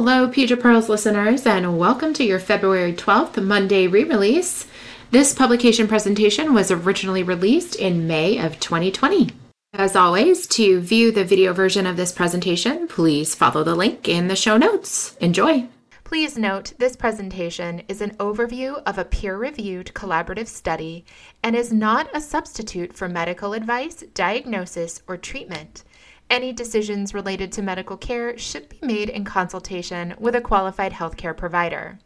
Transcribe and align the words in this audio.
Hello, 0.00 0.28
Pedra 0.28 0.60
Pearls 0.60 0.88
listeners, 0.88 1.44
and 1.44 1.76
welcome 1.76 2.14
to 2.14 2.22
your 2.22 2.38
February 2.38 2.92
12th 2.92 3.42
Monday 3.42 3.88
re 3.88 4.04
release. 4.04 4.68
This 5.10 5.34
publication 5.34 5.88
presentation 5.88 6.54
was 6.54 6.70
originally 6.70 7.24
released 7.24 7.74
in 7.74 8.06
May 8.06 8.38
of 8.38 8.60
2020. 8.60 9.30
As 9.72 9.96
always, 9.96 10.46
to 10.46 10.78
view 10.80 11.10
the 11.10 11.24
video 11.24 11.52
version 11.52 11.84
of 11.84 11.96
this 11.96 12.12
presentation, 12.12 12.86
please 12.86 13.34
follow 13.34 13.64
the 13.64 13.74
link 13.74 14.08
in 14.08 14.28
the 14.28 14.36
show 14.36 14.56
notes. 14.56 15.16
Enjoy! 15.16 15.66
Please 16.04 16.38
note 16.38 16.74
this 16.78 16.94
presentation 16.94 17.82
is 17.88 18.00
an 18.00 18.14
overview 18.18 18.80
of 18.86 18.98
a 18.98 19.04
peer 19.04 19.36
reviewed 19.36 19.90
collaborative 19.94 20.46
study 20.46 21.04
and 21.42 21.56
is 21.56 21.72
not 21.72 22.08
a 22.14 22.20
substitute 22.20 22.92
for 22.94 23.08
medical 23.08 23.52
advice, 23.52 24.04
diagnosis, 24.14 25.02
or 25.08 25.16
treatment. 25.16 25.82
Any 26.30 26.52
decisions 26.52 27.14
related 27.14 27.52
to 27.52 27.62
medical 27.62 27.96
care 27.96 28.36
should 28.36 28.68
be 28.68 28.78
made 28.82 29.08
in 29.08 29.24
consultation 29.24 30.14
with 30.18 30.34
a 30.34 30.42
qualified 30.42 30.92
healthcare 30.92 31.34
provider. 31.34 31.98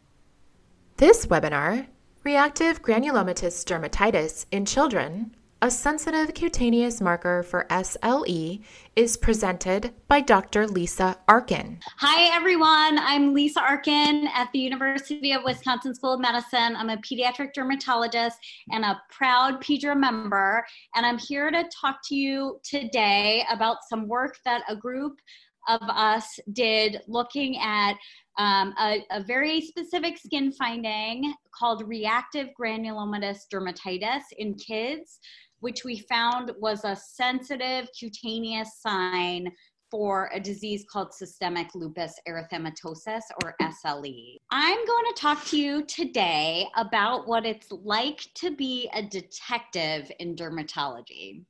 This 0.99 1.27
webinar, 1.27 1.89
Reactive 2.23 2.83
Granulomatous 2.83 3.65
Dermatitis 3.65 4.47
in 4.53 4.65
Children, 4.65 5.35
a 5.63 5.71
sensitive 5.71 6.35
cutaneous 6.35 7.01
marker 7.01 7.45
for 7.45 7.67
SLE 7.71 8.61
is 8.97 9.17
presented 9.17 9.95
by 10.09 10.21
Dr. 10.21 10.67
Lisa 10.67 11.17
Arkin. 11.29 11.79
Hi, 11.99 12.37
everyone. 12.37 12.99
I'm 12.99 13.33
Lisa 13.33 13.61
Arkin 13.61 14.29
at 14.35 14.51
the 14.53 14.59
University 14.59 15.33
of 15.33 15.45
Wisconsin 15.45 15.95
School 15.95 16.15
of 16.15 16.21
Medicine. 16.21 16.75
I'm 16.75 16.91
a 16.91 16.97
pediatric 16.97 17.55
dermatologist 17.55 18.39
and 18.73 18.85
a 18.85 19.01
proud 19.09 19.63
PEDRA 19.63 19.97
member. 19.97 20.65
And 20.97 21.07
I'm 21.07 21.17
here 21.17 21.49
to 21.53 21.63
talk 21.81 21.99
to 22.09 22.17
you 22.17 22.59
today 22.65 23.45
about 23.49 23.77
some 23.89 24.09
work 24.09 24.39
that 24.45 24.65
a 24.69 24.75
group 24.75 25.21
of 25.69 25.83
us 25.83 26.41
did 26.53 27.03
looking 27.07 27.57
at 27.59 27.95
um, 28.39 28.75
a, 28.79 29.05
a, 29.11 29.23
very 29.23 29.61
specific 29.61 30.17
skin 30.17 30.53
finding 30.53 31.35
called 31.55 31.87
reactive 31.87 32.49
granulomatous 32.59 33.41
dermatitis 33.53 34.23
in 34.39 34.55
kids 34.55 35.19
which 35.63 35.85
we 35.85 36.01
found 36.01 36.51
was 36.59 36.85
a 36.85 36.97
sensitive 36.97 37.89
cutaneous 37.99 38.81
sign 38.81 39.47
for 39.93 40.31
a 40.35 40.41
disease 40.41 40.85
called 40.91 41.15
systemic 41.15 41.69
lupus 41.75 42.15
erythematosus 42.27 43.21
or 43.45 43.55
SLE. 43.61 44.39
I'm 44.51 44.87
going 44.87 45.15
to 45.15 45.15
talk 45.17 45.45
to 45.47 45.59
you 45.59 45.85
today 45.85 46.67
about 46.77 47.29
what 47.29 47.47
it's 47.47 47.71
like 47.71 48.27
to 48.37 48.57
be 48.57 48.91
a 48.95 49.03
detective 49.03 50.11
in 50.19 50.35
dermatology 50.35 51.45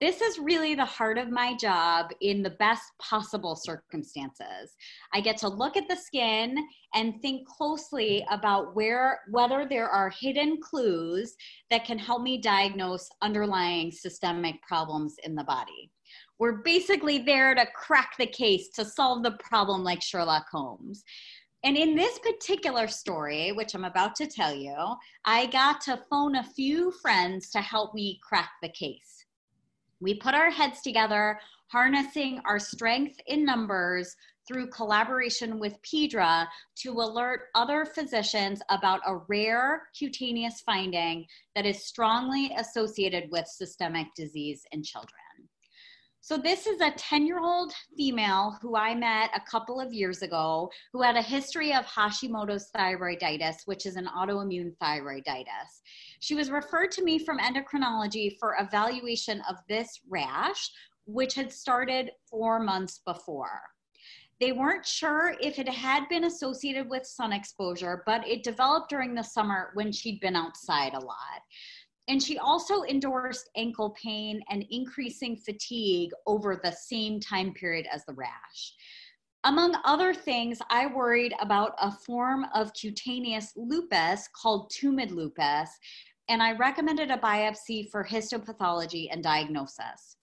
this 0.00 0.22
is 0.22 0.38
really 0.38 0.74
the 0.74 0.84
heart 0.84 1.18
of 1.18 1.30
my 1.30 1.54
job 1.56 2.10
in 2.22 2.42
the 2.42 2.50
best 2.50 2.82
possible 2.98 3.54
circumstances. 3.54 4.74
I 5.12 5.20
get 5.20 5.36
to 5.38 5.48
look 5.48 5.76
at 5.76 5.88
the 5.88 5.96
skin 5.96 6.56
and 6.94 7.20
think 7.20 7.46
closely 7.46 8.24
about 8.30 8.74
where 8.74 9.20
whether 9.30 9.66
there 9.68 9.88
are 9.88 10.08
hidden 10.08 10.58
clues 10.62 11.36
that 11.70 11.84
can 11.84 11.98
help 11.98 12.22
me 12.22 12.40
diagnose 12.40 13.10
underlying 13.20 13.92
systemic 13.92 14.62
problems 14.62 15.16
in 15.24 15.34
the 15.34 15.44
body. 15.44 15.90
We're 16.38 16.62
basically 16.62 17.18
there 17.18 17.54
to 17.54 17.66
crack 17.74 18.14
the 18.18 18.26
case, 18.26 18.70
to 18.70 18.84
solve 18.86 19.22
the 19.22 19.32
problem 19.32 19.84
like 19.84 20.00
Sherlock 20.00 20.46
Holmes. 20.50 21.04
And 21.62 21.76
in 21.76 21.94
this 21.94 22.18
particular 22.20 22.88
story, 22.88 23.52
which 23.52 23.74
I'm 23.74 23.84
about 23.84 24.14
to 24.16 24.26
tell 24.26 24.54
you, 24.54 24.74
I 25.26 25.44
got 25.46 25.82
to 25.82 26.02
phone 26.08 26.36
a 26.36 26.42
few 26.42 26.90
friends 27.02 27.50
to 27.50 27.60
help 27.60 27.92
me 27.94 28.18
crack 28.26 28.52
the 28.62 28.70
case. 28.70 29.19
We 30.00 30.14
put 30.14 30.34
our 30.34 30.50
heads 30.50 30.80
together, 30.82 31.38
harnessing 31.68 32.40
our 32.46 32.58
strength 32.58 33.16
in 33.26 33.44
numbers 33.44 34.14
through 34.48 34.70
collaboration 34.70 35.58
with 35.60 35.80
PEDRA 35.82 36.46
to 36.82 36.92
alert 36.92 37.42
other 37.54 37.84
physicians 37.84 38.60
about 38.68 39.00
a 39.06 39.18
rare 39.28 39.82
cutaneous 39.96 40.62
finding 40.62 41.26
that 41.54 41.66
is 41.66 41.86
strongly 41.86 42.50
associated 42.56 43.30
with 43.30 43.46
systemic 43.46 44.08
disease 44.16 44.62
in 44.72 44.82
children. 44.82 45.29
So, 46.22 46.36
this 46.36 46.66
is 46.66 46.82
a 46.82 46.90
10 46.90 47.26
year 47.26 47.40
old 47.40 47.72
female 47.96 48.58
who 48.60 48.76
I 48.76 48.94
met 48.94 49.30
a 49.34 49.40
couple 49.40 49.80
of 49.80 49.94
years 49.94 50.20
ago 50.20 50.70
who 50.92 51.00
had 51.00 51.16
a 51.16 51.22
history 51.22 51.72
of 51.72 51.86
Hashimoto's 51.86 52.70
thyroiditis, 52.76 53.56
which 53.64 53.86
is 53.86 53.96
an 53.96 54.06
autoimmune 54.06 54.76
thyroiditis. 54.82 55.80
She 56.20 56.34
was 56.34 56.50
referred 56.50 56.90
to 56.92 57.04
me 57.04 57.18
from 57.18 57.38
endocrinology 57.38 58.38
for 58.38 58.56
evaluation 58.60 59.42
of 59.48 59.56
this 59.66 60.00
rash, 60.10 60.70
which 61.06 61.34
had 61.34 61.50
started 61.50 62.10
four 62.30 62.60
months 62.60 63.00
before. 63.06 63.62
They 64.40 64.52
weren't 64.52 64.86
sure 64.86 65.36
if 65.40 65.58
it 65.58 65.68
had 65.68 66.08
been 66.08 66.24
associated 66.24 66.88
with 66.88 67.06
sun 67.06 67.32
exposure, 67.32 68.02
but 68.06 68.26
it 68.26 68.42
developed 68.42 68.88
during 68.88 69.14
the 69.14 69.22
summer 69.22 69.70
when 69.74 69.92
she'd 69.92 70.20
been 70.20 70.36
outside 70.36 70.94
a 70.94 71.00
lot. 71.00 71.42
And 72.08 72.22
she 72.22 72.38
also 72.38 72.82
endorsed 72.84 73.50
ankle 73.56 73.90
pain 74.02 74.40
and 74.50 74.64
increasing 74.70 75.36
fatigue 75.36 76.10
over 76.26 76.56
the 76.56 76.72
same 76.72 77.20
time 77.20 77.52
period 77.52 77.86
as 77.92 78.04
the 78.04 78.14
rash. 78.14 78.74
Among 79.44 79.74
other 79.84 80.12
things, 80.12 80.58
I 80.68 80.86
worried 80.86 81.34
about 81.40 81.74
a 81.80 81.90
form 81.90 82.46
of 82.54 82.74
cutaneous 82.74 83.52
lupus 83.56 84.28
called 84.34 84.70
tumid 84.70 85.12
lupus, 85.12 85.70
and 86.28 86.42
I 86.42 86.52
recommended 86.52 87.10
a 87.10 87.16
biopsy 87.16 87.90
for 87.90 88.04
histopathology 88.04 89.08
and 89.10 89.22
diagnosis. 89.22 90.16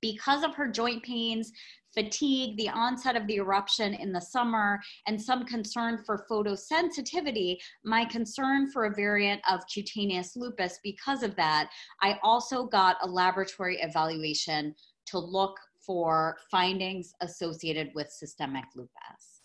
Because 0.00 0.44
of 0.44 0.54
her 0.54 0.68
joint 0.68 1.02
pains, 1.02 1.52
fatigue, 1.94 2.56
the 2.56 2.68
onset 2.68 3.16
of 3.16 3.26
the 3.26 3.36
eruption 3.36 3.94
in 3.94 4.12
the 4.12 4.20
summer, 4.20 4.80
and 5.06 5.20
some 5.20 5.44
concern 5.44 6.02
for 6.04 6.24
photosensitivity, 6.30 7.56
my 7.84 8.04
concern 8.04 8.70
for 8.70 8.84
a 8.84 8.94
variant 8.94 9.40
of 9.50 9.60
cutaneous 9.72 10.36
lupus, 10.36 10.78
because 10.82 11.22
of 11.22 11.34
that, 11.36 11.70
I 12.00 12.18
also 12.22 12.66
got 12.66 12.96
a 13.02 13.08
laboratory 13.08 13.78
evaluation 13.80 14.74
to 15.06 15.18
look 15.18 15.58
for 15.84 16.36
findings 16.50 17.12
associated 17.20 17.90
with 17.94 18.10
systemic 18.10 18.64
lupus. 18.76 19.42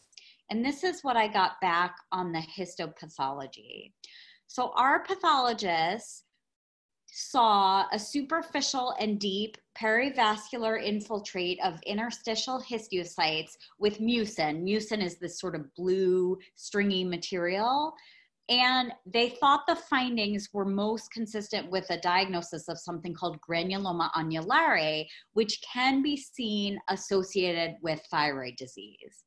And 0.52 0.64
this 0.64 0.84
is 0.84 1.04
what 1.04 1.18
I 1.18 1.28
got 1.28 1.60
back 1.62 1.96
on 2.12 2.32
the 2.32 2.44
histopathology. 2.58 3.94
So, 4.48 4.72
our 4.76 5.04
pathologist 5.04 6.24
saw 7.08 7.86
a 7.92 7.98
superficial 7.98 8.94
and 9.00 9.20
deep 9.20 9.58
perivascular 9.80 10.82
infiltrate 10.84 11.60
of 11.64 11.80
interstitial 11.86 12.62
histiocytes 12.62 13.58
with 13.80 14.00
mucin. 14.00 14.64
Mucin 14.64 15.04
is 15.04 15.18
this 15.18 15.40
sort 15.40 15.56
of 15.56 15.74
blue, 15.76 16.38
stringy 16.56 17.04
material. 17.04 17.94
And 18.48 18.94
they 19.06 19.30
thought 19.30 19.62
the 19.68 19.76
findings 19.76 20.50
were 20.54 20.66
most 20.66 21.12
consistent 21.12 21.72
with 21.72 21.90
a 21.90 22.00
diagnosis 22.00 22.68
of 22.68 22.78
something 22.78 23.14
called 23.14 23.40
granuloma 23.42 24.12
annulare, 24.12 25.06
which 25.34 25.60
can 25.74 26.04
be 26.04 26.16
seen 26.16 26.78
associated 26.90 27.76
with 27.82 28.02
thyroid 28.12 28.56
disease. 28.58 29.24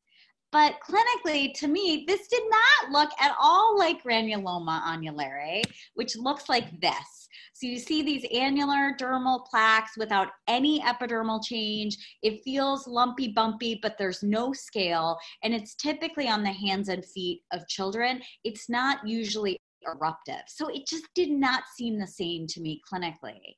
But 0.51 0.77
clinically, 0.81 1.53
to 1.59 1.69
me, 1.69 2.05
this 2.07 2.27
did 2.29 2.43
not 2.49 2.93
look 2.93 3.11
at 3.21 3.37
all 3.39 3.79
like 3.79 4.03
granuloma 4.03 4.83
annulare, 4.83 5.63
which 5.95 6.17
looks 6.17 6.49
like 6.49 6.81
this. 6.81 7.29
So 7.53 7.67
you 7.67 7.79
see 7.79 8.03
these 8.03 8.25
annular 8.33 8.95
dermal 8.99 9.45
plaques 9.47 9.97
without 9.99 10.29
any 10.47 10.81
epidermal 10.81 11.45
change. 11.45 11.97
It 12.23 12.43
feels 12.45 12.87
lumpy, 12.87 13.29
bumpy, 13.29 13.79
but 13.83 13.97
there's 13.99 14.23
no 14.23 14.53
scale. 14.53 15.19
And 15.43 15.53
it's 15.53 15.75
typically 15.75 16.29
on 16.29 16.43
the 16.43 16.53
hands 16.53 16.89
and 16.89 17.05
feet 17.05 17.43
of 17.53 17.69
children. 17.69 18.23
It's 18.45 18.71
not 18.71 19.07
usually 19.07 19.61
eruptive. 19.87 20.43
So 20.47 20.69
it 20.69 20.87
just 20.87 21.07
did 21.15 21.31
not 21.31 21.65
seem 21.77 21.99
the 21.99 22.07
same 22.07 22.47
to 22.49 22.61
me 22.61 22.81
clinically. 22.91 23.57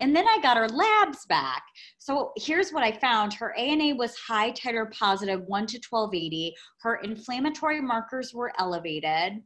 And 0.00 0.14
then 0.14 0.28
I 0.28 0.38
got 0.42 0.56
her 0.56 0.68
labs 0.68 1.24
back. 1.26 1.62
So 1.98 2.32
here's 2.36 2.70
what 2.70 2.82
I 2.82 2.92
found. 2.92 3.32
Her 3.32 3.54
ANA 3.56 3.94
was 3.94 4.14
high 4.16 4.52
titer 4.52 4.90
positive 4.92 5.40
1 5.46 5.66
to 5.68 5.80
1280. 5.88 6.54
Her 6.82 6.96
inflammatory 6.96 7.80
markers 7.80 8.34
were 8.34 8.52
elevated 8.58 9.42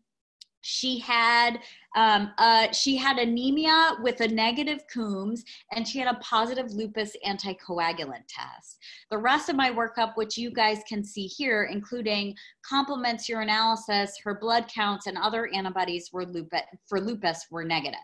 she 0.63 0.99
had 0.99 1.59
um, 1.97 2.33
uh, 2.39 2.71
she 2.71 2.97
had 2.97 3.19
anemia 3.19 3.97
with 4.01 4.21
a 4.21 4.29
negative 4.29 4.81
Coombs, 4.93 5.43
and 5.73 5.87
she 5.87 5.99
had 5.99 6.07
a 6.07 6.19
positive 6.21 6.71
lupus 6.71 7.17
anticoagulant 7.27 8.23
test. 8.29 8.79
The 9.11 9.19
rest 9.19 9.49
of 9.49 9.57
my 9.57 9.73
workup, 9.73 10.13
which 10.15 10.39
you 10.39 10.53
guys 10.53 10.83
can 10.89 11.03
see 11.03 11.27
here, 11.27 11.65
including 11.65 12.37
complements 12.65 13.29
urinalysis, 13.29 14.11
her 14.23 14.39
blood 14.39 14.69
counts, 14.73 15.09
and 15.09 15.19
other 15.19 15.49
antibodies 15.53 16.11
were 16.13 16.25
lupus 16.25 16.63
for 16.89 17.01
lupus 17.01 17.47
were 17.51 17.65
negative. 17.65 17.99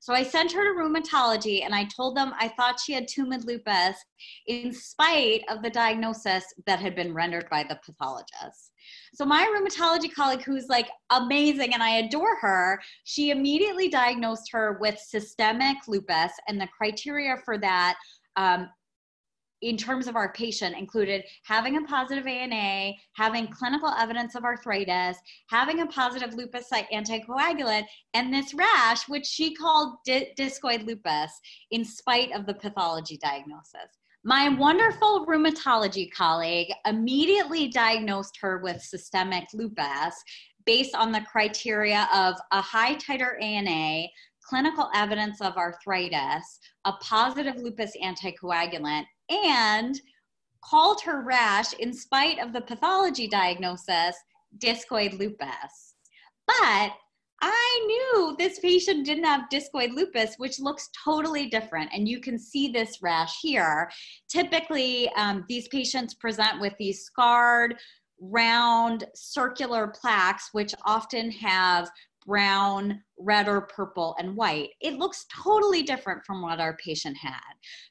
So 0.00 0.12
I 0.12 0.24
sent 0.24 0.52
her 0.52 0.64
to 0.64 0.80
rheumatology, 0.80 1.64
and 1.64 1.74
I 1.74 1.84
told 1.84 2.16
them 2.16 2.32
I 2.38 2.48
thought 2.48 2.80
she 2.80 2.92
had 2.92 3.06
tumid 3.06 3.44
lupus, 3.44 3.96
in 4.48 4.72
spite 4.72 5.42
of 5.48 5.62
the 5.62 5.70
diagnosis 5.70 6.44
that 6.66 6.80
had 6.80 6.96
been 6.96 7.14
rendered 7.14 7.48
by 7.48 7.62
the 7.62 7.78
pathologist. 7.84 8.69
So 9.14 9.24
my 9.24 9.46
rheumatology 9.46 10.12
colleague, 10.12 10.42
who's 10.42 10.68
like 10.68 10.88
amazing 11.10 11.74
and 11.74 11.82
I 11.82 11.98
adore 11.98 12.36
her, 12.40 12.80
she 13.04 13.30
immediately 13.30 13.88
diagnosed 13.88 14.50
her 14.52 14.78
with 14.80 14.98
systemic 14.98 15.76
lupus, 15.88 16.32
and 16.48 16.60
the 16.60 16.68
criteria 16.76 17.36
for 17.44 17.58
that 17.58 17.96
um, 18.36 18.68
in 19.62 19.76
terms 19.76 20.06
of 20.06 20.16
our 20.16 20.32
patient 20.32 20.76
included 20.76 21.22
having 21.44 21.76
a 21.76 21.82
positive 21.82 22.26
ANA, 22.26 22.92
having 23.12 23.46
clinical 23.48 23.90
evidence 23.90 24.34
of 24.34 24.44
arthritis, 24.44 25.18
having 25.48 25.80
a 25.80 25.86
positive 25.86 26.34
lupus 26.34 26.68
anticoagulant, 26.72 27.84
and 28.14 28.32
this 28.32 28.54
rash, 28.54 29.08
which 29.08 29.26
she 29.26 29.54
called 29.54 29.96
di- 30.06 30.32
discoid 30.38 30.86
lupus, 30.86 31.30
in 31.70 31.84
spite 31.84 32.32
of 32.32 32.46
the 32.46 32.54
pathology 32.54 33.18
diagnosis. 33.18 33.99
My 34.22 34.50
wonderful 34.50 35.24
rheumatology 35.24 36.12
colleague 36.12 36.70
immediately 36.84 37.68
diagnosed 37.68 38.36
her 38.42 38.58
with 38.58 38.82
systemic 38.82 39.48
lupus 39.54 40.14
based 40.66 40.94
on 40.94 41.10
the 41.10 41.22
criteria 41.22 42.06
of 42.12 42.34
a 42.52 42.60
high 42.60 42.96
titer 42.96 43.42
ANA, 43.42 44.08
clinical 44.44 44.90
evidence 44.94 45.40
of 45.40 45.56
arthritis, 45.56 46.60
a 46.84 46.92
positive 47.00 47.56
lupus 47.56 47.96
anticoagulant, 48.02 49.06
and 49.30 49.98
called 50.62 51.00
her 51.00 51.22
rash, 51.22 51.72
in 51.74 51.94
spite 51.94 52.38
of 52.40 52.52
the 52.52 52.60
pathology 52.60 53.26
diagnosis, 53.26 54.16
discoid 54.58 55.18
lupus. 55.18 55.94
But 56.46 56.92
I 57.42 57.84
knew 57.86 58.36
this 58.38 58.58
patient 58.58 59.06
didn't 59.06 59.24
have 59.24 59.48
discoid 59.50 59.94
lupus, 59.94 60.34
which 60.36 60.60
looks 60.60 60.90
totally 61.04 61.46
different. 61.46 61.90
And 61.94 62.08
you 62.08 62.20
can 62.20 62.38
see 62.38 62.68
this 62.68 62.98
rash 63.02 63.38
here. 63.40 63.90
Typically, 64.28 65.10
um, 65.16 65.44
these 65.48 65.68
patients 65.68 66.14
present 66.14 66.60
with 66.60 66.74
these 66.78 67.04
scarred, 67.04 67.76
round, 68.20 69.04
circular 69.14 69.88
plaques, 69.88 70.50
which 70.52 70.74
often 70.84 71.30
have 71.30 71.90
brown, 72.26 73.02
red, 73.18 73.48
or 73.48 73.62
purple, 73.62 74.14
and 74.18 74.36
white. 74.36 74.70
It 74.80 74.94
looks 74.94 75.26
totally 75.42 75.82
different 75.82 76.24
from 76.24 76.42
what 76.42 76.60
our 76.60 76.76
patient 76.76 77.16
had. 77.16 77.40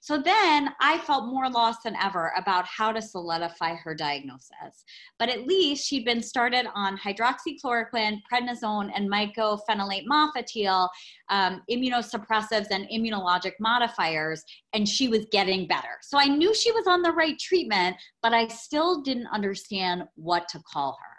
So 0.01 0.17
then 0.17 0.69
I 0.81 0.97
felt 0.99 1.25
more 1.25 1.49
lost 1.49 1.83
than 1.83 1.95
ever 2.01 2.33
about 2.37 2.65
how 2.65 2.91
to 2.91 3.01
solidify 3.01 3.75
her 3.75 3.93
diagnosis. 3.93 4.83
But 5.17 5.29
at 5.29 5.45
least 5.45 5.85
she'd 5.85 6.05
been 6.05 6.21
started 6.21 6.67
on 6.73 6.97
hydroxychloroquine, 6.97 8.21
prednisone, 8.31 8.91
and 8.95 9.11
mycophenolate 9.11 10.05
mofetil, 10.05 10.89
um, 11.29 11.61
immunosuppressives, 11.69 12.67
and 12.71 12.87
immunologic 12.89 13.53
modifiers, 13.59 14.43
and 14.73 14.87
she 14.87 15.07
was 15.07 15.25
getting 15.31 15.67
better. 15.67 15.97
So 16.01 16.17
I 16.17 16.25
knew 16.25 16.53
she 16.55 16.71
was 16.71 16.87
on 16.87 17.01
the 17.01 17.11
right 17.11 17.37
treatment, 17.37 17.97
but 18.23 18.33
I 18.33 18.47
still 18.47 19.01
didn't 19.01 19.27
understand 19.27 20.03
what 20.15 20.47
to 20.49 20.59
call 20.71 20.97
her. 21.01 21.18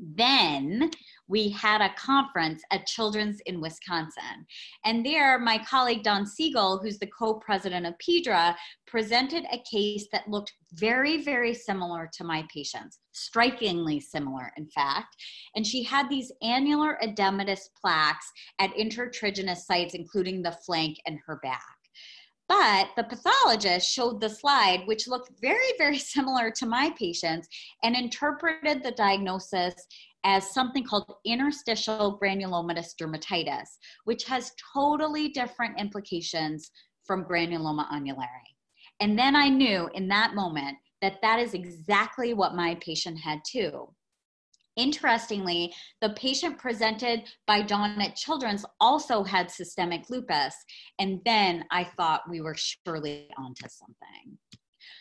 Then 0.00 0.90
we 1.28 1.50
had 1.50 1.80
a 1.80 1.94
conference 1.94 2.62
at 2.70 2.86
Children's 2.86 3.40
in 3.46 3.60
Wisconsin. 3.60 4.46
And 4.84 5.04
there, 5.04 5.38
my 5.38 5.58
colleague 5.58 6.02
Dawn 6.02 6.26
Siegel, 6.26 6.80
who's 6.82 6.98
the 6.98 7.06
co 7.06 7.34
president 7.34 7.86
of 7.86 7.94
PEDRA, 7.98 8.56
presented 8.86 9.44
a 9.52 9.62
case 9.70 10.08
that 10.12 10.28
looked 10.28 10.54
very, 10.72 11.22
very 11.22 11.54
similar 11.54 12.08
to 12.14 12.24
my 12.24 12.44
patient's, 12.52 12.98
strikingly 13.12 14.00
similar, 14.00 14.52
in 14.56 14.66
fact. 14.68 15.14
And 15.54 15.66
she 15.66 15.82
had 15.82 16.08
these 16.08 16.32
annular 16.42 16.98
edematous 17.02 17.68
plaques 17.80 18.26
at 18.58 18.74
intertriginous 18.74 19.58
sites, 19.58 19.94
including 19.94 20.42
the 20.42 20.56
flank 20.66 20.96
and 21.06 21.18
her 21.26 21.38
back. 21.42 21.79
But 22.50 22.88
the 22.96 23.04
pathologist 23.04 23.88
showed 23.88 24.20
the 24.20 24.28
slide, 24.28 24.82
which 24.86 25.06
looked 25.06 25.30
very, 25.40 25.70
very 25.78 25.98
similar 26.14 26.50
to 26.56 26.66
my 26.66 26.92
patient's, 26.98 27.46
and 27.84 27.94
interpreted 27.94 28.82
the 28.82 28.90
diagnosis 28.90 29.74
as 30.24 30.52
something 30.52 30.82
called 30.82 31.14
interstitial 31.24 32.18
granulomatous 32.20 32.88
dermatitis, 33.00 33.68
which 34.04 34.24
has 34.24 34.50
totally 34.74 35.28
different 35.28 35.78
implications 35.78 36.72
from 37.06 37.24
granuloma 37.24 37.88
annulare. 37.92 38.26
And 38.98 39.16
then 39.16 39.36
I 39.36 39.48
knew 39.48 39.88
in 39.94 40.08
that 40.08 40.34
moment 40.34 40.76
that 41.02 41.22
that 41.22 41.38
is 41.38 41.54
exactly 41.54 42.34
what 42.34 42.56
my 42.56 42.74
patient 42.80 43.18
had 43.18 43.38
too. 43.48 43.94
Interestingly, 44.80 45.74
the 46.00 46.14
patient 46.14 46.56
presented 46.56 47.24
by 47.46 47.60
Dawn 47.60 48.00
at 48.00 48.16
Children's 48.16 48.64
also 48.80 49.22
had 49.22 49.50
systemic 49.50 50.08
lupus. 50.08 50.54
And 50.98 51.20
then 51.26 51.66
I 51.70 51.84
thought 51.84 52.30
we 52.30 52.40
were 52.40 52.56
surely 52.56 53.28
onto 53.36 53.68
something. 53.68 54.38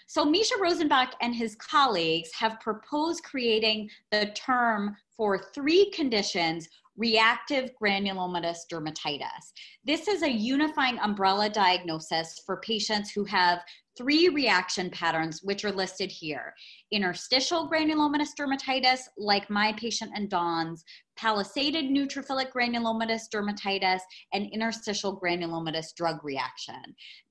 So 0.06 0.26
Misha 0.26 0.56
Rosenbach 0.60 1.14
and 1.22 1.34
his 1.34 1.56
colleagues 1.56 2.30
have 2.38 2.60
proposed 2.60 3.24
creating 3.24 3.90
the 4.12 4.32
term 4.36 4.98
for 5.16 5.40
three 5.56 5.90
conditions 5.92 6.68
reactive 7.00 7.72
granulomatous 7.82 8.60
dermatitis. 8.72 9.54
This 9.86 10.08
is 10.08 10.22
a 10.22 10.30
unifying 10.30 11.00
umbrella 11.00 11.50
diagnosis 11.50 12.42
for 12.46 12.58
patients 12.58 13.10
who 13.10 13.24
have 13.24 13.62
three 13.98 14.30
reaction 14.30 14.90
patterns, 14.92 15.42
which 15.44 15.66
are 15.66 15.72
listed 15.72 16.12
here 16.12 16.54
interstitial 16.92 17.70
granulomatous 17.70 18.30
dermatitis, 18.40 19.02
like 19.18 19.50
my 19.50 19.74
patient 19.74 20.12
and 20.16 20.30
Dawn's, 20.30 20.84
palisaded 21.18 21.86
neutrophilic 21.86 22.52
granulomatous 22.52 23.24
dermatitis, 23.34 24.00
and 24.34 24.50
interstitial 24.52 25.20
granulomatous 25.20 25.94
drug 25.96 26.24
reaction. 26.24 26.82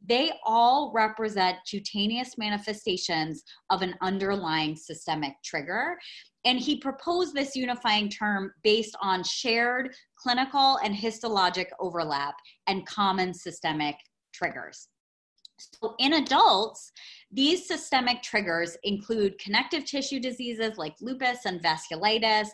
They 0.05 0.33
all 0.45 0.93
represent 0.95 1.57
cutaneous 1.69 2.37
manifestations 2.39 3.43
of 3.71 3.83
an 3.83 3.95
underlying 4.03 4.77
systemic 4.77 5.33
trigger. 5.45 5.99
And 6.49 6.59
he 6.59 6.77
proposed 6.77 7.35
this 7.35 7.55
unifying 7.55 8.09
term 8.09 8.55
based 8.63 8.97
on 9.03 9.23
shared 9.23 9.95
clinical 10.17 10.79
and 10.83 10.95
histologic 10.95 11.67
overlap 11.79 12.37
and 12.67 12.87
common 12.87 13.35
systemic 13.35 13.97
triggers. 14.33 14.89
So, 15.59 15.95
in 15.99 16.15
adults, 16.15 16.91
these 17.31 17.69
systemic 17.69 18.23
triggers 18.23 18.79
include 18.83 19.39
connective 19.39 19.85
tissue 19.85 20.21
diseases 20.21 20.79
like 20.79 20.95
lupus 21.03 21.45
and 21.45 21.63
vasculitis, 21.63 22.49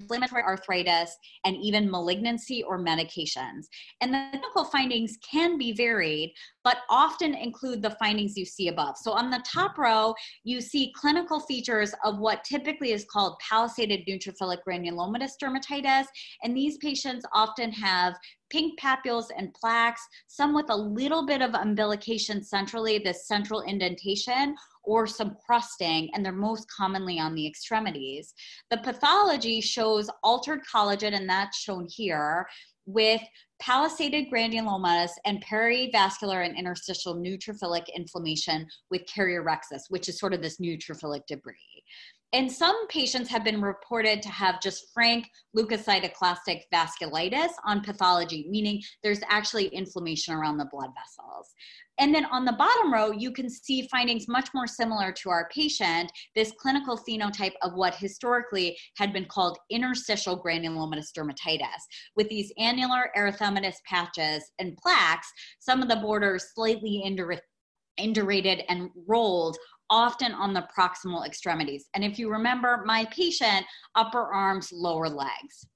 inflammatory 0.00 0.42
arthritis, 0.42 1.16
and 1.44 1.56
even 1.56 1.90
malignancy 1.90 2.62
or 2.62 2.78
medications. 2.78 3.66
And 4.00 4.12
the 4.12 4.28
clinical 4.30 4.64
findings 4.64 5.18
can 5.28 5.58
be 5.58 5.72
varied, 5.72 6.32
but 6.64 6.78
often 6.88 7.34
include 7.34 7.82
the 7.82 7.96
findings 7.98 8.36
you 8.36 8.44
see 8.44 8.68
above. 8.68 8.96
So 8.96 9.12
on 9.12 9.30
the 9.30 9.44
top 9.50 9.78
row, 9.78 10.14
you 10.44 10.60
see 10.60 10.92
clinical 10.96 11.40
features 11.40 11.94
of 12.04 12.18
what 12.18 12.44
typically 12.44 12.92
is 12.92 13.04
called 13.04 13.36
palisaded 13.40 14.06
neutrophilic 14.08 14.58
granulomatous 14.66 15.32
dermatitis. 15.42 16.06
And 16.42 16.56
these 16.56 16.78
patients 16.78 17.24
often 17.32 17.70
have 17.72 18.14
pink 18.50 18.78
papules 18.80 19.26
and 19.36 19.54
plaques, 19.54 20.02
some 20.26 20.54
with 20.54 20.70
a 20.70 20.76
little 20.76 21.24
bit 21.24 21.40
of 21.40 21.52
umbilication 21.52 22.44
centrally, 22.44 22.98
this 22.98 23.26
central 23.26 23.60
indentation, 23.60 24.54
or 24.84 25.06
some 25.06 25.36
crusting, 25.44 26.10
and 26.14 26.24
they're 26.24 26.32
most 26.32 26.66
commonly 26.70 27.18
on 27.18 27.34
the 27.34 27.46
extremities. 27.46 28.34
The 28.70 28.78
pathology 28.78 29.60
shows 29.60 30.08
altered 30.22 30.60
collagen, 30.72 31.14
and 31.14 31.28
that's 31.28 31.58
shown 31.58 31.86
here, 31.88 32.46
with 32.86 33.20
palisaded 33.60 34.26
granulomas 34.32 35.10
and 35.24 35.44
perivascular 35.44 36.44
and 36.44 36.56
interstitial 36.58 37.14
neutrophilic 37.14 37.84
inflammation 37.94 38.66
with 38.90 39.02
karyorrhexis, 39.04 39.82
which 39.90 40.08
is 40.08 40.18
sort 40.18 40.34
of 40.34 40.42
this 40.42 40.58
neutrophilic 40.58 41.20
debris. 41.28 41.79
And 42.32 42.50
some 42.50 42.86
patients 42.86 43.28
have 43.30 43.42
been 43.42 43.60
reported 43.60 44.22
to 44.22 44.28
have 44.28 44.60
just 44.60 44.92
frank 44.94 45.28
leukocytoclastic 45.56 46.62
vasculitis 46.72 47.50
on 47.66 47.80
pathology, 47.80 48.46
meaning 48.48 48.80
there's 49.02 49.18
actually 49.28 49.66
inflammation 49.66 50.34
around 50.34 50.58
the 50.58 50.68
blood 50.70 50.90
vessels. 50.94 51.52
And 51.98 52.14
then 52.14 52.26
on 52.26 52.44
the 52.44 52.52
bottom 52.52 52.92
row, 52.92 53.10
you 53.10 53.32
can 53.32 53.50
see 53.50 53.88
findings 53.88 54.28
much 54.28 54.48
more 54.54 54.68
similar 54.68 55.12
to 55.12 55.28
our 55.28 55.48
patient, 55.52 56.10
this 56.36 56.52
clinical 56.56 56.96
phenotype 56.96 57.54
of 57.62 57.74
what 57.74 57.96
historically 57.96 58.78
had 58.96 59.12
been 59.12 59.26
called 59.26 59.58
interstitial 59.68 60.40
granulomatous 60.40 61.08
dermatitis, 61.16 61.82
with 62.14 62.28
these 62.28 62.52
annular 62.58 63.10
erythematous 63.18 63.76
patches 63.86 64.52
and 64.60 64.76
plaques, 64.76 65.30
some 65.58 65.82
of 65.82 65.88
the 65.88 65.96
borders 65.96 66.46
slightly 66.54 67.02
indurated 67.98 68.62
and 68.68 68.88
rolled 69.06 69.58
often 69.90 70.32
on 70.32 70.54
the 70.54 70.66
proximal 70.76 71.26
extremities. 71.26 71.88
And 71.94 72.04
if 72.04 72.18
you 72.18 72.30
remember, 72.30 72.82
my 72.86 73.04
patient, 73.06 73.66
upper 73.96 74.32
arms, 74.32 74.70
lower 74.72 75.08
legs. 75.08 75.66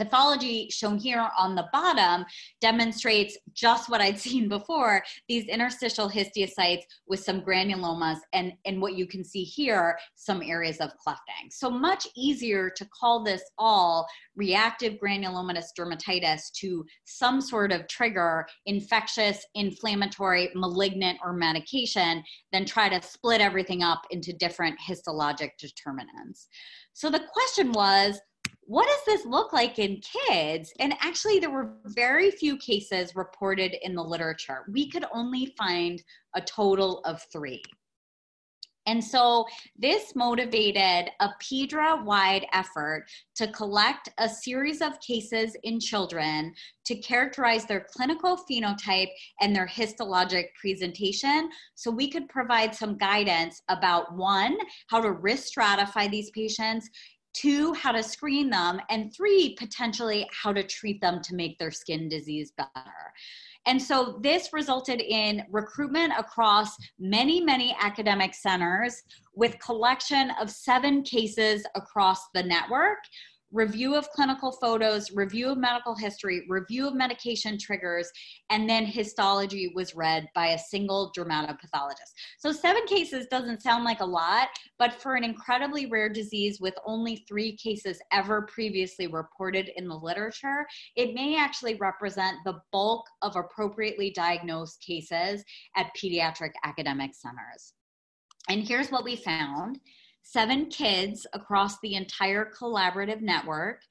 Pathology 0.00 0.70
shown 0.70 0.96
here 0.96 1.28
on 1.36 1.54
the 1.54 1.68
bottom 1.74 2.24
demonstrates 2.62 3.36
just 3.52 3.90
what 3.90 4.00
I'd 4.00 4.18
seen 4.28 4.48
before, 4.48 5.02
these 5.28 5.44
interstitial 5.46 6.08
histiocytes 6.08 6.84
with 7.06 7.20
some 7.20 7.42
granulomas 7.42 8.16
and, 8.32 8.54
and 8.64 8.80
what 8.80 8.94
you 8.94 9.06
can 9.06 9.22
see 9.22 9.42
here, 9.42 9.98
some 10.14 10.40
areas 10.42 10.78
of 10.78 10.90
clefting. 11.06 11.50
So 11.50 11.70
much 11.70 12.08
easier 12.16 12.70
to 12.70 12.88
call 12.98 13.22
this 13.22 13.42
all 13.58 14.06
reactive 14.36 14.94
granulomatous 14.94 15.66
dermatitis 15.78 16.50
to 16.60 16.86
some 17.04 17.42
sort 17.42 17.70
of 17.70 17.86
trigger, 17.86 18.46
infectious, 18.64 19.44
inflammatory, 19.54 20.48
malignant, 20.54 21.18
or 21.22 21.34
medication 21.34 22.22
than 22.52 22.64
try 22.64 22.88
to 22.88 23.06
split 23.06 23.42
everything 23.42 23.82
up 23.82 24.00
into 24.10 24.32
different 24.32 24.78
histologic 24.80 25.50
determinants. 25.58 26.48
So 26.94 27.10
the 27.10 27.22
question 27.32 27.72
was, 27.72 28.18
what 28.70 28.86
does 28.86 29.04
this 29.04 29.26
look 29.26 29.52
like 29.52 29.80
in 29.80 30.00
kids? 30.28 30.72
And 30.78 30.94
actually, 31.00 31.40
there 31.40 31.50
were 31.50 31.72
very 31.86 32.30
few 32.30 32.56
cases 32.56 33.16
reported 33.16 33.74
in 33.84 33.96
the 33.96 34.04
literature. 34.04 34.58
We 34.70 34.88
could 34.88 35.04
only 35.12 35.52
find 35.58 36.00
a 36.36 36.40
total 36.40 37.00
of 37.00 37.20
three. 37.32 37.64
And 38.86 39.02
so 39.02 39.44
this 39.76 40.14
motivated 40.14 41.10
a 41.20 41.30
PEDRA 41.42 42.04
wide 42.04 42.46
effort 42.52 43.06
to 43.34 43.48
collect 43.48 44.08
a 44.18 44.28
series 44.28 44.80
of 44.80 45.00
cases 45.00 45.56
in 45.64 45.80
children 45.80 46.54
to 46.86 46.94
characterize 46.96 47.66
their 47.66 47.86
clinical 47.92 48.38
phenotype 48.50 49.10
and 49.40 49.54
their 49.54 49.66
histologic 49.66 50.46
presentation 50.60 51.50
so 51.74 51.90
we 51.90 52.08
could 52.08 52.28
provide 52.28 52.74
some 52.74 52.96
guidance 52.96 53.62
about 53.68 54.16
one, 54.16 54.56
how 54.88 55.00
to 55.00 55.12
risk 55.12 55.52
stratify 55.52 56.10
these 56.10 56.30
patients, 56.30 56.88
two, 57.32 57.72
how 57.74 57.92
to 57.92 58.02
screen 58.02 58.50
them, 58.50 58.80
and 58.90 59.14
three, 59.14 59.56
potentially 59.58 60.28
how 60.32 60.52
to 60.52 60.62
treat 60.62 61.00
them 61.00 61.20
to 61.22 61.34
make 61.34 61.58
their 61.58 61.70
skin 61.70 62.08
disease 62.08 62.52
better. 62.56 63.12
And 63.66 63.80
so 63.80 64.18
this 64.22 64.52
resulted 64.52 65.00
in 65.00 65.44
recruitment 65.50 66.12
across 66.18 66.76
many, 66.98 67.40
many 67.40 67.76
academic 67.80 68.34
centers 68.34 69.02
with 69.34 69.58
collection 69.58 70.30
of 70.40 70.50
seven 70.50 71.02
cases 71.02 71.64
across 71.74 72.28
the 72.34 72.42
network 72.42 72.98
review 73.52 73.94
of 73.94 74.10
clinical 74.10 74.52
photos, 74.52 75.10
review 75.12 75.50
of 75.50 75.58
medical 75.58 75.94
history, 75.94 76.44
review 76.48 76.86
of 76.86 76.94
medication 76.94 77.58
triggers, 77.58 78.10
and 78.50 78.68
then 78.68 78.84
histology 78.84 79.72
was 79.74 79.94
read 79.94 80.28
by 80.34 80.48
a 80.48 80.58
single 80.58 81.12
dermatopathologist. 81.16 82.12
So, 82.38 82.52
seven 82.52 82.86
cases 82.86 83.26
doesn't 83.30 83.62
sound 83.62 83.84
like 83.84 84.00
a 84.00 84.04
lot, 84.04 84.48
but 84.78 84.92
for 84.92 85.14
an 85.14 85.24
incredibly 85.24 85.86
rare 85.86 86.08
disease 86.08 86.60
with 86.60 86.74
only 86.86 87.24
three 87.28 87.56
cases 87.56 88.00
ever 88.12 88.42
previously 88.42 89.06
reported 89.06 89.70
in 89.76 89.88
the 89.88 89.96
literature, 89.96 90.66
it 90.96 91.14
may 91.14 91.36
actually 91.36 91.74
represent 91.74 92.38
the 92.44 92.60
bulk 92.72 93.06
of 93.22 93.36
appropriately 93.36 94.10
diagnosed 94.10 94.82
cases 94.86 95.44
at 95.76 95.90
pediatric 95.96 96.52
academic 96.64 97.14
centers. 97.14 97.74
And 98.48 98.66
here's 98.66 98.90
what 98.90 99.04
we 99.04 99.16
found 99.16 99.78
seven 100.22 100.66
kids 100.66 101.26
across 101.32 101.78
the 101.80 101.94
entire 101.94 102.50
collaborative 102.58 103.20
network. 103.20 103.82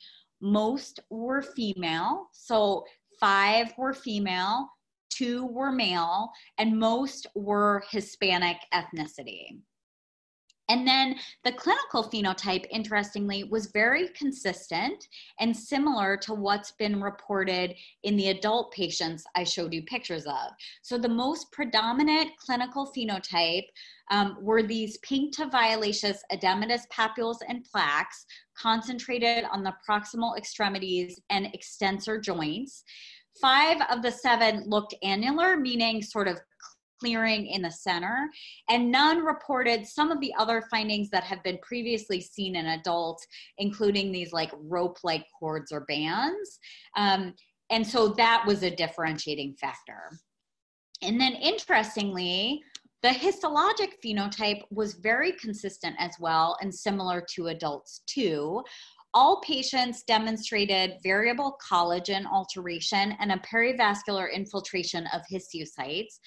Most 0.41 0.99
were 1.09 1.41
female, 1.41 2.29
so 2.31 2.85
five 3.19 3.73
were 3.77 3.93
female, 3.93 4.69
two 5.09 5.45
were 5.47 5.71
male, 5.71 6.31
and 6.57 6.79
most 6.79 7.27
were 7.35 7.83
Hispanic 7.91 8.57
ethnicity. 8.73 9.59
And 10.69 10.87
then 10.87 11.15
the 11.43 11.51
clinical 11.51 12.03
phenotype, 12.03 12.65
interestingly, 12.71 13.43
was 13.43 13.71
very 13.71 14.09
consistent 14.09 15.07
and 15.39 15.55
similar 15.55 16.15
to 16.17 16.33
what's 16.33 16.71
been 16.73 17.01
reported 17.01 17.75
in 18.03 18.15
the 18.15 18.29
adult 18.29 18.71
patients 18.71 19.25
I 19.35 19.43
showed 19.43 19.73
you 19.73 19.81
pictures 19.83 20.25
of. 20.25 20.51
So 20.83 20.97
the 20.97 21.09
most 21.09 21.51
predominant 21.51 22.37
clinical 22.37 22.91
phenotype 22.95 23.65
um, 24.11 24.37
were 24.39 24.63
these 24.63 24.97
pink 24.99 25.35
to 25.37 25.47
violaceous 25.47 26.23
edematous 26.31 26.81
papules 26.91 27.37
and 27.47 27.63
plaques 27.63 28.25
concentrated 28.55 29.45
on 29.51 29.63
the 29.63 29.73
proximal 29.87 30.37
extremities 30.37 31.19
and 31.29 31.47
extensor 31.53 32.19
joints. 32.19 32.83
Five 33.41 33.81
of 33.89 34.01
the 34.01 34.11
seven 34.11 34.63
looked 34.67 34.95
annular, 35.01 35.57
meaning 35.57 36.01
sort 36.01 36.27
of 36.27 36.39
clearing 36.99 37.47
in 37.47 37.61
the 37.61 37.71
center, 37.71 38.29
and 38.69 38.91
none 38.91 39.23
reported 39.23 39.85
some 39.85 40.11
of 40.11 40.19
the 40.19 40.33
other 40.37 40.63
findings 40.69 41.09
that 41.09 41.23
have 41.23 41.41
been 41.43 41.57
previously 41.61 42.21
seen 42.21 42.55
in 42.55 42.65
adults, 42.65 43.25
including 43.57 44.11
these 44.11 44.33
like 44.33 44.51
rope 44.63 44.97
like 45.03 45.25
cords 45.39 45.71
or 45.71 45.81
bands. 45.81 46.59
Um, 46.97 47.33
and 47.69 47.85
so 47.85 48.09
that 48.09 48.43
was 48.47 48.63
a 48.63 48.75
differentiating 48.75 49.55
factor. 49.59 50.19
And 51.01 51.19
then 51.19 51.33
interestingly, 51.33 52.61
the 53.01 53.09
histologic 53.09 53.93
phenotype 54.03 54.63
was 54.71 54.95
very 54.95 55.31
consistent 55.33 55.95
as 55.99 56.15
well 56.19 56.57
and 56.61 56.73
similar 56.73 57.23
to 57.35 57.47
adults 57.47 58.01
too. 58.07 58.61
All 59.13 59.41
patients 59.41 60.03
demonstrated 60.03 60.95
variable 61.01 61.57
collagen 61.71 62.25
alteration 62.31 63.15
and 63.19 63.31
a 63.31 63.37
perivascular 63.37 64.31
infiltration 64.31 65.07
of 65.13 65.21
histiocytes. 65.31 66.19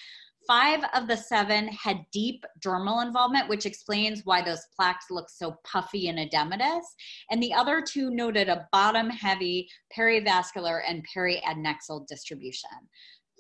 Five 0.47 0.81
of 0.95 1.07
the 1.07 1.17
seven 1.17 1.69
had 1.69 2.05
deep 2.13 2.45
dermal 2.65 3.05
involvement, 3.05 3.49
which 3.49 3.65
explains 3.65 4.23
why 4.25 4.43
those 4.43 4.67
plaques 4.75 5.07
look 5.11 5.31
so 5.31 5.57
puffy 5.65 6.09
and 6.09 6.19
edematous. 6.19 6.83
And 7.31 7.43
the 7.43 7.55
other 7.55 7.81
two 7.81 8.11
noted 8.11 8.49
a 8.49 8.67
bottom 8.73 9.09
heavy 9.09 9.69
perivascular 9.97 10.81
and 10.87 11.05
periadnexal 11.15 12.07
distribution. 12.09 12.71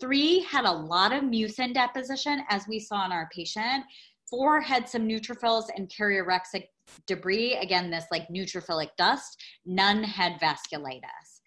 Three 0.00 0.40
had 0.40 0.64
a 0.64 0.72
lot 0.72 1.12
of 1.12 1.24
mucin 1.24 1.74
deposition, 1.74 2.44
as 2.48 2.66
we 2.68 2.78
saw 2.78 3.04
in 3.04 3.12
our 3.12 3.28
patient. 3.34 3.84
Four 4.28 4.60
had 4.60 4.88
some 4.88 5.08
neutrophils 5.08 5.66
and 5.76 5.90
karyorexic 5.90 6.66
debris, 7.06 7.56
again, 7.56 7.90
this 7.90 8.06
like 8.10 8.28
neutrophilic 8.28 8.88
dust. 8.96 9.42
None 9.66 10.02
had 10.02 10.40
vasculitis. 10.40 11.40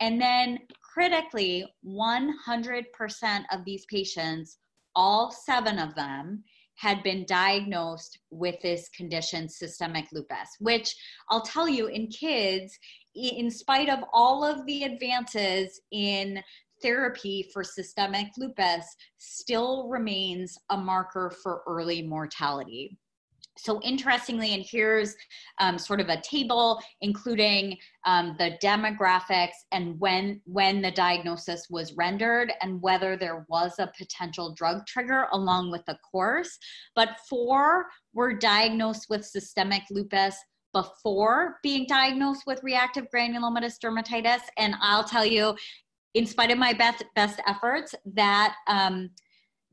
And 0.00 0.20
then 0.20 0.58
critically, 0.92 1.64
100% 1.86 3.44
of 3.52 3.64
these 3.64 3.84
patients 3.86 4.58
all 4.94 5.30
seven 5.30 5.78
of 5.78 5.94
them 5.94 6.44
had 6.76 7.02
been 7.02 7.24
diagnosed 7.26 8.18
with 8.30 8.56
this 8.62 8.88
condition, 8.88 9.48
systemic 9.48 10.06
lupus, 10.12 10.48
which 10.58 10.94
I'll 11.30 11.42
tell 11.42 11.68
you 11.68 11.86
in 11.86 12.08
kids, 12.08 12.76
in 13.14 13.50
spite 13.50 13.88
of 13.88 14.00
all 14.12 14.44
of 14.44 14.66
the 14.66 14.84
advances 14.84 15.80
in 15.92 16.42
therapy 16.82 17.48
for 17.52 17.62
systemic 17.62 18.26
lupus, 18.36 18.84
still 19.18 19.88
remains 19.88 20.58
a 20.70 20.76
marker 20.76 21.32
for 21.42 21.62
early 21.68 22.02
mortality. 22.02 22.98
So 23.58 23.80
interestingly, 23.82 24.54
and 24.54 24.64
here's 24.66 25.14
um, 25.58 25.78
sort 25.78 26.00
of 26.00 26.08
a 26.08 26.20
table 26.22 26.80
including 27.00 27.76
um, 28.06 28.34
the 28.38 28.56
demographics 28.62 29.50
and 29.72 29.98
when 30.00 30.40
when 30.44 30.80
the 30.80 30.90
diagnosis 30.90 31.66
was 31.68 31.92
rendered 31.94 32.52
and 32.62 32.80
whether 32.80 33.16
there 33.16 33.44
was 33.48 33.74
a 33.78 33.92
potential 33.98 34.54
drug 34.54 34.86
trigger 34.86 35.26
along 35.32 35.70
with 35.70 35.84
the 35.86 35.98
course. 36.10 36.58
But 36.96 37.18
four 37.28 37.86
were 38.14 38.32
diagnosed 38.32 39.06
with 39.10 39.24
systemic 39.24 39.82
lupus 39.90 40.36
before 40.72 41.58
being 41.62 41.86
diagnosed 41.86 42.44
with 42.46 42.62
reactive 42.62 43.06
granulomatous 43.14 43.74
dermatitis, 43.78 44.40
and 44.56 44.74
I'll 44.80 45.04
tell 45.04 45.26
you, 45.26 45.54
in 46.14 46.26
spite 46.26 46.50
of 46.50 46.58
my 46.58 46.72
best 46.72 47.04
best 47.14 47.40
efforts, 47.46 47.94
that 48.14 48.54
um, 48.66 49.10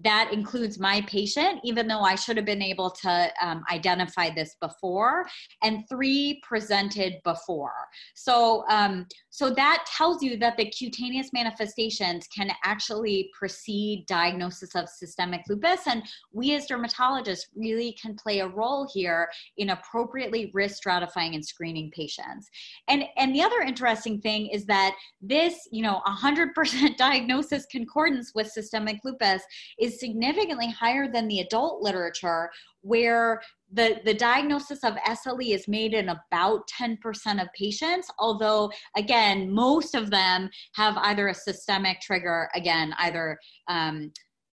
that 0.02 0.32
includes 0.32 0.80
my 0.80 1.02
patient, 1.02 1.60
even 1.64 1.88
though 1.88 2.02
I 2.02 2.16
should 2.16 2.38
have 2.38 2.46
been 2.46 2.62
able 2.62 2.90
to 3.02 3.32
um, 3.42 3.64
identify 3.72 4.30
this 4.30 4.56
before, 4.62 5.26
and 5.62 5.84
three 5.90 6.42
presented 6.48 7.16
before. 7.24 7.74
So, 8.16 8.64
um, 8.70 9.06
so 9.30 9.50
that 9.52 9.86
tells 9.96 10.24
you 10.24 10.38
that 10.38 10.58
the 10.58 10.70
cutaneous 10.70 11.32
manifestations 11.34 12.28
can 12.36 12.52
actually 12.64 13.30
precede 13.38 14.06
diagnosis 14.08 14.76
of 14.76 14.90
systemic 14.90 15.42
lupus, 15.48 15.82
and 15.88 16.04
we 16.34 16.56
as 16.56 16.68
dermatologists 16.68 17.46
really 17.56 17.96
can 18.02 18.16
play 18.16 18.40
a 18.40 18.48
role 18.48 18.90
here 18.92 19.30
in 19.58 19.70
appropriately 19.70 20.50
risk 20.54 20.84
stratifying 20.84 21.36
and 21.36 21.46
screening 21.46 21.92
patients. 21.92 22.50
And 22.88 23.04
and 23.18 23.34
the 23.36 23.42
other 23.42 23.62
interesting 23.62 24.20
thing 24.20 24.48
is 24.48 24.66
that 24.66 24.96
this, 25.22 25.68
you 25.72 25.84
know, 25.84 26.02
100% 26.08 26.98
diagnosis 26.98 27.66
concordance 27.72 28.32
with 28.34 28.48
systemic 28.48 29.00
lupus 29.04 29.44
is 29.80 30.00
significantly 30.00 30.72
higher 30.72 31.12
than 31.12 31.28
the 31.28 31.40
adult 31.40 31.82
literature 31.82 32.50
where 32.82 33.42
the, 33.72 34.00
the 34.06 34.14
diagnosis 34.14 34.84
of 34.84 34.96
SLE 35.06 35.54
is 35.54 35.68
made 35.68 35.94
in 35.94 36.10
about 36.10 36.62
10% 36.70 36.98
of 37.42 37.48
patients, 37.58 38.10
although, 38.20 38.72
again, 38.98 39.52
most 39.52 39.96
of 39.96 40.10
them 40.10 40.50
have 40.76 40.98
either 40.98 41.28
a 41.28 41.34
systemic 41.34 42.00
trigger, 42.02 42.50
again, 42.56 42.94
either 43.00 43.38
um, 43.68 44.12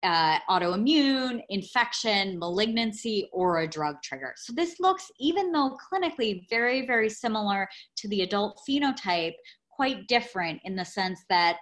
uh, 0.04 0.40
autoimmune, 0.50 1.42
infection, 1.50 2.40
malignancy, 2.40 3.30
or 3.34 3.60
a 3.60 3.68
drug 3.68 3.96
trigger. 4.04 4.34
So 4.38 4.54
this 4.54 4.80
looks, 4.80 5.12
even 5.20 5.52
though 5.52 5.78
clinically 5.92 6.48
very, 6.50 6.86
very 6.86 7.10
similar 7.10 7.68
to 7.98 8.08
the 8.08 8.22
adult 8.22 8.62
phenotype, 8.68 9.34
quite 9.72 10.08
different 10.08 10.60
in 10.66 10.76
the 10.76 10.86
sense 10.86 11.24
that 11.30 11.58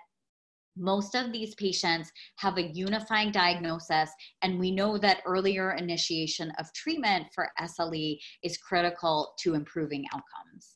most 0.79 1.15
of 1.15 1.31
these 1.31 1.55
patients 1.55 2.12
have 2.38 2.57
a 2.57 2.72
unifying 2.74 3.31
diagnosis, 3.31 4.10
and 4.41 4.60
we 4.60 4.72
know 4.72 4.98
that 4.98 5.22
earlier 5.25 5.74
initiation 5.74 6.51
of 6.60 6.72
treatment 6.74 7.27
for 7.34 7.50
SLE 7.60 8.17
is 8.43 8.57
critical 8.57 9.34
to 9.39 9.53
improving 9.53 10.05
outcomes. 10.13 10.75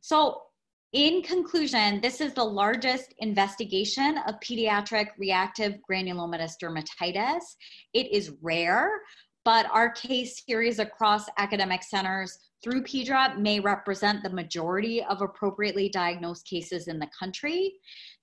So, 0.00 0.42
in 0.92 1.22
conclusion, 1.22 2.02
this 2.02 2.20
is 2.20 2.34
the 2.34 2.44
largest 2.44 3.14
investigation 3.18 4.18
of 4.26 4.34
pediatric 4.40 5.06
reactive 5.16 5.78
granulomatous 5.90 6.52
dermatitis. 6.62 7.40
It 7.94 8.12
is 8.12 8.32
rare, 8.42 8.90
but 9.44 9.66
our 9.72 9.90
case 9.90 10.42
series 10.46 10.78
across 10.80 11.24
academic 11.38 11.82
centers 11.82 12.38
through 12.62 12.82
PEDRA 12.82 13.38
may 13.38 13.58
represent 13.58 14.22
the 14.22 14.30
majority 14.30 15.02
of 15.04 15.20
appropriately 15.20 15.88
diagnosed 15.88 16.46
cases 16.46 16.86
in 16.86 16.98
the 16.98 17.08
country. 17.18 17.74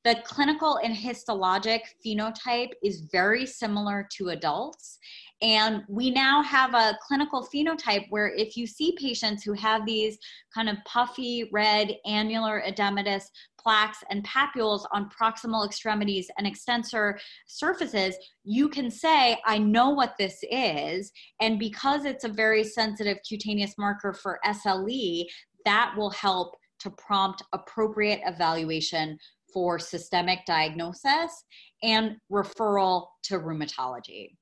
The 0.06 0.16
clinical 0.24 0.78
and 0.78 0.96
histologic 0.96 1.82
phenotype 2.06 2.72
is 2.82 3.10
very 3.12 3.46
similar 3.46 4.08
to 4.16 4.30
adults. 4.30 4.98
And 5.42 5.84
we 5.90 6.10
now 6.10 6.42
have 6.42 6.74
a 6.74 6.98
clinical 7.06 7.48
phenotype 7.54 8.06
where 8.10 8.30
if 8.34 8.56
you 8.56 8.66
see 8.66 8.96
patients 8.98 9.44
who 9.44 9.52
have 9.54 9.86
these 9.86 10.18
kind 10.54 10.70
of 10.70 10.78
puffy 10.86 11.50
red 11.52 11.98
annular 12.06 12.64
edematous 12.66 13.24
plaques 13.60 13.98
and 14.10 14.26
papules 14.26 14.86
on 14.94 15.10
proximal 15.10 15.66
extremities 15.66 16.30
and 16.38 16.48
extensor 16.48 17.20
surfaces, 17.46 18.16
you 18.46 18.70
can 18.70 18.90
say, 18.90 19.38
I 19.46 19.58
know 19.58 19.90
what 19.90 20.16
this 20.18 20.40
is. 20.50 21.12
And 21.42 21.60
because 21.60 22.06
it's 22.06 22.24
a 22.24 22.30
very 22.30 22.64
sensitive 22.64 23.18
cutaneous 23.28 23.78
marker 23.78 24.14
for 24.14 24.40
SLE, 24.46 25.26
that 25.66 25.94
will 25.98 26.12
help 26.12 26.56
to 26.80 26.90
prompt 26.92 27.44
appropriate 27.54 28.22
evaluation 28.26 29.18
for 29.54 29.80
systemic 29.80 30.40
diagnosis 30.46 31.44
and 31.84 32.18
referral 32.32 33.08
to 33.24 33.40
rheumatology. 33.40 34.36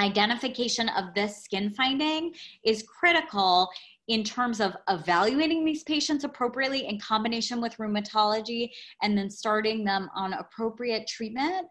Identification 0.00 0.90
of 0.90 1.14
this 1.14 1.42
skin 1.42 1.70
finding 1.70 2.34
is 2.64 2.82
critical 2.82 3.70
in 4.08 4.22
terms 4.22 4.60
of 4.60 4.76
evaluating 4.88 5.64
these 5.64 5.82
patients 5.82 6.24
appropriately 6.24 6.86
in 6.86 7.00
combination 7.00 7.60
with 7.60 7.76
rheumatology 7.78 8.70
and 9.02 9.16
then 9.16 9.30
starting 9.30 9.84
them 9.84 10.08
on 10.14 10.34
appropriate 10.34 11.08
treatment, 11.08 11.66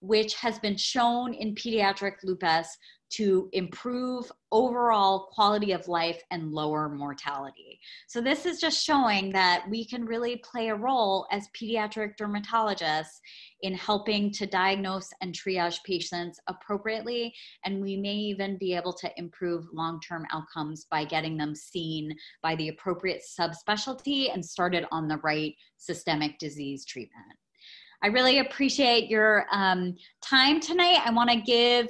which 0.00 0.34
has 0.34 0.58
been 0.58 0.76
shown 0.76 1.32
in 1.32 1.54
pediatric 1.54 2.16
lupus 2.22 2.68
to 3.16 3.48
improve 3.52 4.30
overall 4.50 5.28
quality 5.32 5.72
of 5.72 5.88
life 5.88 6.22
and 6.30 6.52
lower 6.52 6.88
mortality. 6.88 7.78
So, 8.06 8.20
this 8.20 8.46
is 8.46 8.60
just 8.60 8.84
showing 8.84 9.30
that 9.32 9.64
we 9.68 9.84
can 9.84 10.04
really 10.04 10.36
play 10.36 10.68
a 10.68 10.74
role 10.74 11.26
as 11.30 11.48
pediatric 11.60 12.16
dermatologists 12.16 13.20
in 13.62 13.74
helping 13.74 14.30
to 14.32 14.46
diagnose 14.46 15.08
and 15.20 15.34
triage 15.34 15.82
patients 15.84 16.38
appropriately. 16.48 17.34
And 17.64 17.82
we 17.82 17.96
may 17.96 18.14
even 18.14 18.58
be 18.58 18.74
able 18.74 18.92
to 18.94 19.10
improve 19.16 19.66
long 19.72 20.00
term 20.00 20.24
outcomes 20.32 20.86
by 20.90 21.04
getting 21.04 21.36
them 21.36 21.54
seen 21.54 22.14
by 22.42 22.54
the 22.56 22.68
appropriate 22.68 23.22
subspecialty 23.38 24.32
and 24.32 24.44
started 24.44 24.86
on 24.90 25.08
the 25.08 25.18
right 25.18 25.54
systemic 25.76 26.38
disease 26.38 26.84
treatment. 26.84 27.26
I 28.02 28.08
really 28.08 28.40
appreciate 28.40 29.08
your 29.08 29.46
um, 29.50 29.96
time 30.20 30.60
tonight. 30.60 31.00
I 31.06 31.10
want 31.10 31.30
to 31.30 31.40
give 31.40 31.88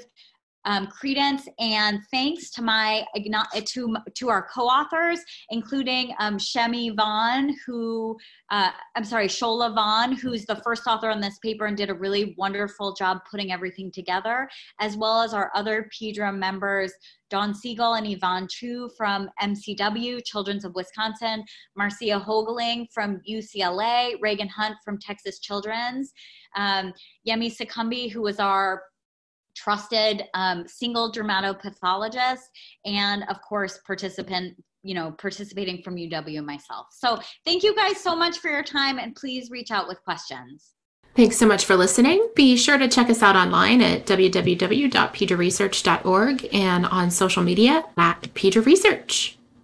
um, 0.64 0.86
credence 0.86 1.46
and 1.58 2.00
thanks 2.10 2.50
to 2.50 2.62
my 2.62 3.04
to 3.14 3.96
to 4.14 4.28
our 4.28 4.48
co-authors, 4.52 5.20
including 5.50 6.14
um, 6.18 6.38
Shemi 6.38 6.94
Vaughn, 6.96 7.54
who 7.66 8.16
uh, 8.50 8.70
I'm 8.94 9.04
sorry, 9.04 9.26
Shola 9.26 9.74
Vaughn, 9.74 10.12
who's 10.12 10.44
the 10.46 10.56
first 10.56 10.86
author 10.86 11.10
on 11.10 11.20
this 11.20 11.38
paper 11.38 11.66
and 11.66 11.76
did 11.76 11.90
a 11.90 11.94
really 11.94 12.34
wonderful 12.38 12.94
job 12.94 13.18
putting 13.30 13.52
everything 13.52 13.90
together, 13.90 14.48
as 14.80 14.96
well 14.96 15.22
as 15.22 15.34
our 15.34 15.50
other 15.54 15.88
PEDRA 15.92 16.36
members, 16.36 16.92
Dawn 17.30 17.54
Siegel 17.54 17.94
and 17.94 18.06
Yvonne 18.06 18.46
Chiu 18.48 18.90
from 18.96 19.28
MCW, 19.42 20.24
Children's 20.24 20.64
of 20.64 20.74
Wisconsin, 20.74 21.44
Marcia 21.76 22.20
Hogeling 22.20 22.86
from 22.92 23.20
UCLA, 23.28 24.12
Raegan 24.22 24.48
Hunt 24.48 24.76
from 24.84 24.98
Texas 24.98 25.40
Children's, 25.40 26.12
um, 26.56 26.92
Yemi 27.26 27.52
Sokumbi, 27.52 28.10
who 28.10 28.22
was 28.22 28.38
our 28.38 28.82
trusted 29.54 30.24
um, 30.34 30.66
single 30.66 31.12
dermatopathologist, 31.12 32.42
and 32.84 33.24
of 33.28 33.40
course, 33.42 33.78
participant 33.86 34.56
you 34.84 34.94
know 34.94 35.10
participating 35.12 35.82
from 35.82 35.96
uw 35.96 36.44
myself 36.44 36.88
so 36.90 37.18
thank 37.46 37.62
you 37.62 37.74
guys 37.74 37.96
so 37.96 38.14
much 38.14 38.36
for 38.36 38.50
your 38.50 38.62
time 38.62 38.98
and 38.98 39.16
please 39.16 39.50
reach 39.50 39.70
out 39.70 39.88
with 39.88 39.98
questions 40.04 40.74
Thanks 41.16 41.36
so 41.36 41.46
much 41.46 41.64
for 41.64 41.76
listening. 41.76 42.28
Be 42.34 42.56
sure 42.56 42.76
to 42.76 42.88
check 42.88 43.08
us 43.08 43.22
out 43.22 43.36
online 43.36 43.80
at 43.80 44.04
www.pedraresearch.org 44.04 46.48
and 46.52 46.86
on 46.86 47.12
social 47.12 47.44
media 47.44 47.84
at 47.96 48.22
Pedra 48.34 48.66
Research. 48.66 49.38